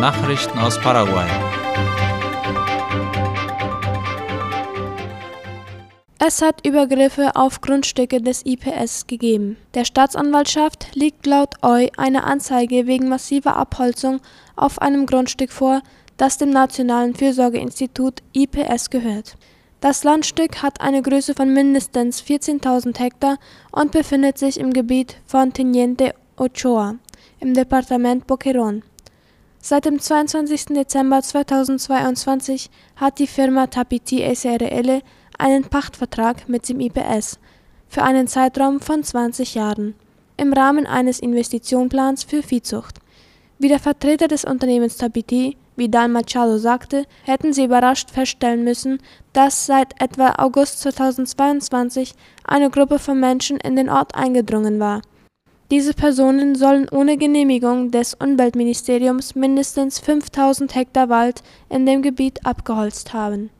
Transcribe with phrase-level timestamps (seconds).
[0.00, 1.26] Nachrichten aus Paraguay.
[6.20, 9.56] Es hat Übergriffe auf Grundstücke des IPS gegeben.
[9.74, 14.20] Der Staatsanwaltschaft liegt laut OI eine Anzeige wegen massiver Abholzung
[14.54, 15.82] auf einem Grundstück vor,
[16.16, 19.34] das dem Nationalen Fürsorgeinstitut IPS gehört.
[19.80, 23.38] Das Landstück hat eine Größe von mindestens 14.000 Hektar
[23.72, 26.94] und befindet sich im Gebiet von Teniente Ochoa
[27.40, 28.82] im Departement Boquerón.
[29.70, 30.64] Seit dem 22.
[30.70, 35.02] Dezember 2022 hat die Firma Tapiti SRL
[35.36, 37.38] einen Pachtvertrag mit dem IPS
[37.86, 39.94] für einen Zeitraum von 20 Jahren
[40.38, 43.00] im Rahmen eines Investitionplans für Viehzucht.
[43.58, 49.00] Wie der Vertreter des Unternehmens Tapiti, Vidal Machado, sagte, hätten sie überrascht feststellen müssen,
[49.34, 55.02] dass seit etwa August 2022 eine Gruppe von Menschen in den Ort eingedrungen war.
[55.70, 63.12] Diese Personen sollen ohne Genehmigung des Umweltministeriums mindestens 5000 Hektar Wald in dem Gebiet abgeholzt
[63.12, 63.50] haben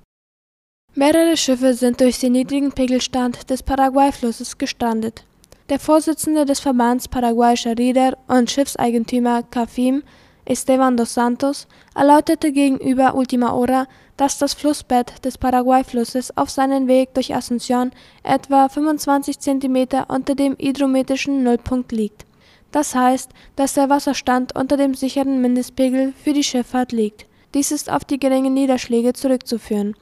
[0.98, 5.24] Mehrere Schiffe sind durch den niedrigen Pegelstand des Paraguay-Flusses gestrandet.
[5.68, 10.02] Der Vorsitzende des Verbands paraguayischer Reeder und Schiffseigentümer CAFIM,
[10.48, 17.12] Esteban dos Santos, erläuterte gegenüber Ultima Hora, dass das Flussbett des Paraguay-Flusses auf seinem Weg
[17.12, 22.24] durch Asunción etwa 25 cm unter dem hydrometrischen Nullpunkt liegt.
[22.72, 27.26] Das heißt, dass der Wasserstand unter dem sicheren Mindestpegel für die Schifffahrt liegt.
[27.52, 29.94] Dies ist auf die geringen Niederschläge zurückzuführen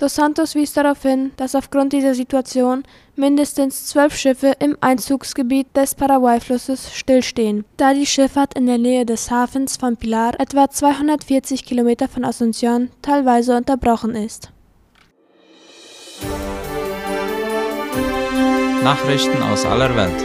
[0.00, 2.84] Dos Santos wies darauf hin, dass aufgrund dieser Situation
[3.16, 9.30] mindestens zwölf Schiffe im Einzugsgebiet des Paraguay-Flusses stillstehen, da die Schifffahrt in der Nähe des
[9.30, 14.50] Hafens von Pilar, etwa 240 Kilometer von Asunción, teilweise unterbrochen ist.
[18.82, 20.24] Nachrichten aus aller Welt.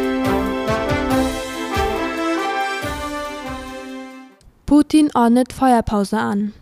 [4.65, 6.53] Putin ordnet Feuerpause an.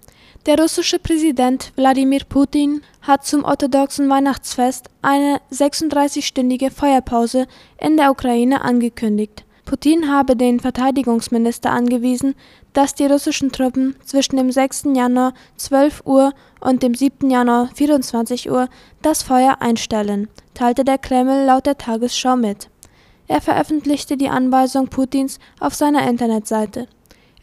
[0.45, 7.47] Der russische Präsident Wladimir Putin hat zum orthodoxen Weihnachtsfest eine 36-stündige Feuerpause
[7.79, 9.45] in der Ukraine angekündigt.
[9.63, 12.35] Putin habe den Verteidigungsminister angewiesen,
[12.73, 14.87] dass die russischen Truppen zwischen dem 6.
[14.93, 17.29] Januar 12 Uhr und dem 7.
[17.29, 18.67] Januar 24 Uhr
[19.01, 22.67] das Feuer einstellen, teilte der Kreml laut der Tagesschau mit.
[23.29, 26.89] Er veröffentlichte die Anweisung Putins auf seiner Internetseite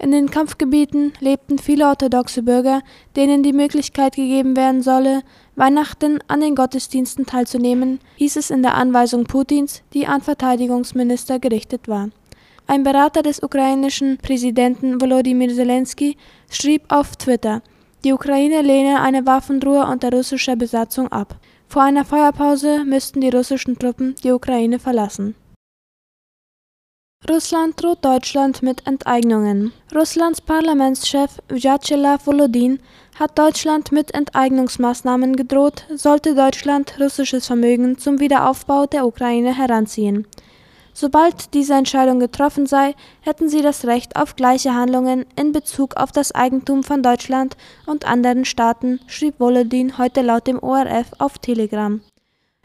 [0.00, 2.80] in den Kampfgebieten lebten viele orthodoxe Bürger,
[3.16, 5.22] denen die Möglichkeit gegeben werden solle,
[5.56, 11.86] Weihnachten an den Gottesdiensten teilzunehmen, hieß es in der Anweisung Putins, die an Verteidigungsminister gerichtet
[11.86, 12.08] war.
[12.66, 16.16] Ein Berater des ukrainischen Präsidenten Volodymyr Zelensky
[16.50, 17.60] schrieb auf Twitter,
[18.02, 21.36] die Ukraine lehne eine Waffenruhe unter russischer Besatzung ab.
[21.68, 25.34] Vor einer Feuerpause müssten die russischen Truppen die Ukraine verlassen
[27.30, 29.72] Russland droht Deutschland mit Enteignungen.
[29.94, 32.80] Russlands Parlamentschef Vyacheslav Volodin
[33.20, 40.26] hat Deutschland mit Enteignungsmaßnahmen gedroht, sollte Deutschland russisches Vermögen zum Wiederaufbau der Ukraine heranziehen.
[40.92, 46.10] Sobald diese Entscheidung getroffen sei, hätten sie das Recht auf gleiche Handlungen in Bezug auf
[46.10, 47.56] das Eigentum von Deutschland
[47.86, 52.00] und anderen Staaten, schrieb Volodin heute laut dem ORF auf Telegram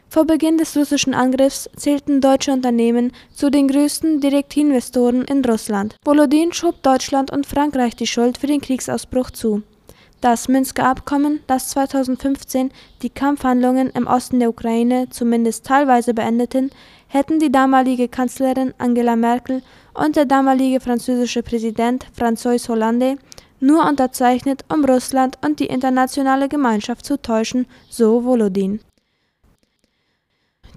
[0.08, 5.96] vor Beginn des russischen Angriffs zählten deutsche Unternehmen zu den größten Direktinvestoren in Russland.
[6.04, 9.62] Volodin schob Deutschland und Frankreich die Schuld für den Kriegsausbruch zu.
[10.20, 12.70] Das Minsker Abkommen, das 2015
[13.02, 16.70] die Kampfhandlungen im Osten der Ukraine zumindest teilweise beendeten,
[17.08, 19.62] hätten die damalige Kanzlerin Angela Merkel
[19.92, 23.18] und der damalige französische Präsident François Hollande
[23.60, 28.80] nur unterzeichnet, um Russland und die internationale Gemeinschaft zu täuschen, so Volodin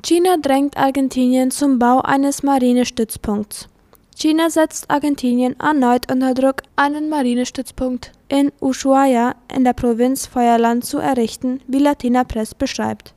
[0.01, 3.67] China drängt Argentinien zum Bau eines Marinestützpunkts.
[4.15, 10.99] China setzt Argentinien erneut unter Druck, einen Marinestützpunkt in Ushuaia in der Provinz Feuerland zu
[10.99, 13.13] errichten, wie Latina Press beschreibt.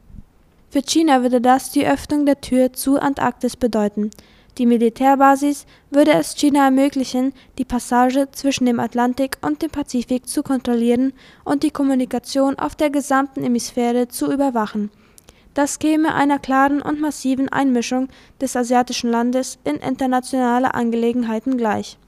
[0.70, 4.10] Für China würde das die Öffnung der Tür zu Antarktis bedeuten.
[4.58, 10.42] Die Militärbasis würde es China ermöglichen, die Passage zwischen dem Atlantik und dem Pazifik zu
[10.42, 11.12] kontrollieren
[11.44, 14.90] und die Kommunikation auf der gesamten Hemisphäre zu überwachen
[15.54, 18.08] das käme einer klaren und massiven Einmischung
[18.40, 21.98] des asiatischen Landes in internationale Angelegenheiten gleich.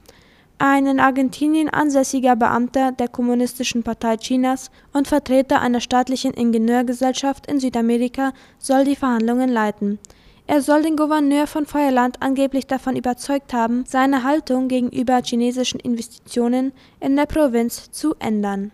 [0.57, 7.59] Ein in Argentinien ansässiger Beamter der Kommunistischen Partei Chinas und Vertreter einer staatlichen Ingenieurgesellschaft in
[7.59, 9.99] Südamerika soll die Verhandlungen leiten.
[10.47, 16.71] Er soll den Gouverneur von Feuerland angeblich davon überzeugt haben, seine Haltung gegenüber chinesischen Investitionen
[17.01, 18.71] in der Provinz zu ändern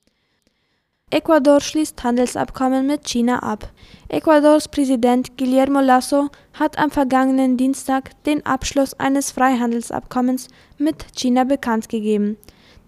[1.13, 3.69] Ecuador schließt Handelsabkommen mit China ab.
[4.07, 10.47] Ecuadors Präsident Guillermo Lasso hat am vergangenen Dienstag den Abschluss eines Freihandelsabkommens
[10.77, 12.37] mit China bekannt gegeben.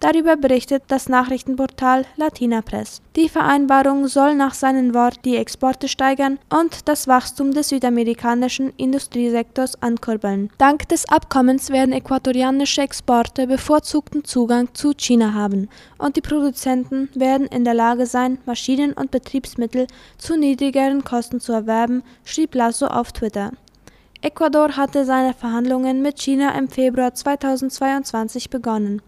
[0.03, 3.01] Darüber berichtet das Nachrichtenportal Latina Press.
[3.15, 9.81] Die Vereinbarung soll nach seinen Worten die Exporte steigern und das Wachstum des südamerikanischen Industriesektors
[9.81, 10.49] ankurbeln.
[10.57, 17.47] Dank des Abkommens werden äquatorianische Exporte bevorzugten Zugang zu China haben und die Produzenten werden
[17.47, 23.13] in der Lage sein, Maschinen und Betriebsmittel zu niedrigeren Kosten zu erwerben, schrieb Lasso auf
[23.13, 23.51] Twitter.
[24.21, 29.01] Ecuador hatte seine Verhandlungen mit China im Februar 2022 begonnen.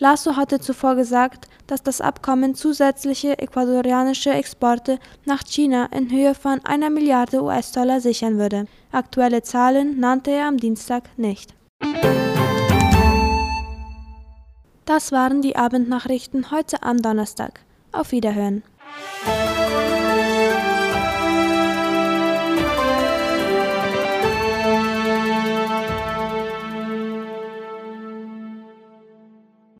[0.00, 6.64] Lasso hatte zuvor gesagt, dass das Abkommen zusätzliche ecuadorianische Exporte nach China in Höhe von
[6.64, 8.66] einer Milliarde US-Dollar sichern würde.
[8.92, 11.54] Aktuelle Zahlen nannte er am Dienstag nicht.
[14.84, 17.60] Das waren die Abendnachrichten heute am Donnerstag.
[17.92, 18.62] Auf Wiederhören.